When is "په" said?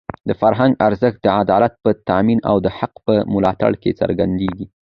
1.83-1.89, 3.05-3.13